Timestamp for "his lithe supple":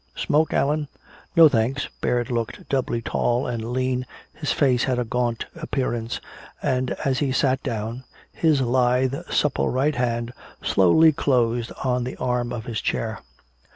8.33-9.69